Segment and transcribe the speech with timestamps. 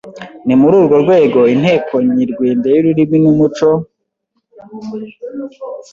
[0.45, 3.69] Ni muri urwo rwego, Inteko Nyerwende y’Ururimi n’umuco